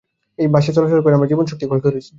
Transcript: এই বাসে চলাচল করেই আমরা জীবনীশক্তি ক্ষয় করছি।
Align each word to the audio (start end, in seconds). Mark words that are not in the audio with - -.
এই 0.39 0.47
বাসে 0.53 0.71
চলাচল 0.75 0.99
করেই 1.01 1.17
আমরা 1.17 1.29
জীবনীশক্তি 1.31 1.65
ক্ষয় 1.67 1.81
করছি। 1.85 2.09